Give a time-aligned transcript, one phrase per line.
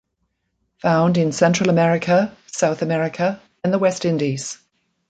[0.79, 4.57] Found in Central America, South America and the West Indies.